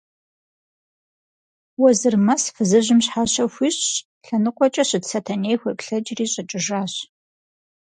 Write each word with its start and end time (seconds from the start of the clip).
Уэзырмэс 1.81 2.43
фызыжьым 2.55 2.99
щхьэщэ 3.05 3.43
хуищӀщ, 3.53 3.95
лъэныкъуэкӀэ 4.25 4.83
щыт 4.89 5.03
Сэтэней 5.09 5.57
хуеплъэкӀри, 5.59 6.25
щӀэкӀыжащ. 6.31 6.93